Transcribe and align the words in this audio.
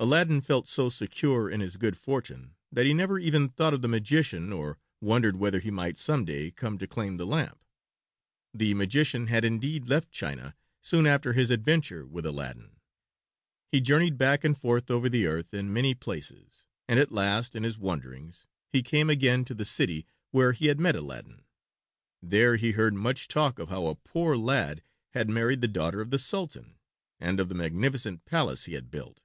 Aladdin 0.00 0.40
felt 0.40 0.68
so 0.68 0.88
secure 0.88 1.50
in 1.50 1.58
his 1.58 1.76
good 1.76 1.96
fortune 1.98 2.54
that 2.70 2.86
he 2.86 2.94
never 2.94 3.18
even 3.18 3.48
thought 3.48 3.74
of 3.74 3.82
the 3.82 3.88
magician 3.88 4.52
or 4.52 4.78
wondered 5.00 5.34
whether 5.34 5.58
he 5.58 5.72
might 5.72 5.98
some 5.98 6.24
day 6.24 6.52
come 6.52 6.78
to 6.78 6.86
claim 6.86 7.16
the 7.16 7.26
lamp. 7.26 7.60
The 8.54 8.74
magician 8.74 9.26
had 9.26 9.44
indeed 9.44 9.88
left 9.88 10.12
China 10.12 10.54
soon 10.82 11.04
after 11.04 11.32
his 11.32 11.50
adventure 11.50 12.06
with 12.06 12.24
Aladdin. 12.24 12.76
He 13.72 13.80
journeyed 13.80 14.16
back 14.16 14.44
and 14.44 14.56
forth 14.56 14.88
over 14.88 15.08
the 15.08 15.26
earth 15.26 15.52
in 15.52 15.72
many 15.72 15.96
places, 15.96 16.64
and 16.86 17.00
at 17.00 17.10
last 17.10 17.56
in 17.56 17.64
his 17.64 17.76
wanderings 17.76 18.46
he 18.70 18.82
came 18.84 19.10
again 19.10 19.44
to 19.46 19.54
the 19.54 19.64
city 19.64 20.06
where 20.30 20.52
he 20.52 20.66
had 20.68 20.78
met 20.78 20.94
Aladdin. 20.94 21.42
There 22.22 22.54
he 22.54 22.70
heard 22.70 22.94
much 22.94 23.26
talk 23.26 23.58
of 23.58 23.68
how 23.68 23.86
a 23.86 23.96
poor 23.96 24.36
lad 24.36 24.80
had 25.14 25.28
married 25.28 25.60
the 25.60 25.66
daughter 25.66 26.00
of 26.00 26.10
the 26.10 26.20
Sultan, 26.20 26.76
and 27.18 27.40
of 27.40 27.48
the 27.48 27.54
magnificent 27.56 28.24
palace 28.26 28.66
he 28.66 28.74
had 28.74 28.92
built. 28.92 29.22